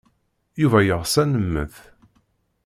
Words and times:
Yuba 0.61 0.79
yeɣs 0.81 1.13
ad 1.21 1.27
nemmet. 1.27 1.75